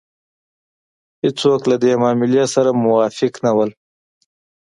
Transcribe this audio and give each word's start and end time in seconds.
هېڅوک 1.23 1.61
له 1.71 1.75
دې 1.83 1.93
معاملې 2.01 2.43
سره 2.55 2.79
موافق 2.83 3.33
نه 3.45 3.51
وو. 3.55 3.65